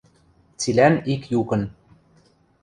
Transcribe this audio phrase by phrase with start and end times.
[0.59, 1.61] Цилӓн ик юкын: